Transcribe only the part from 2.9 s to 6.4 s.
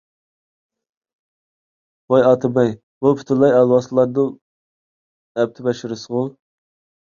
بۇ پۈتۈنلەي ئالۋاستىلارنىڭ ئەپت- بەشىرىسىغۇ!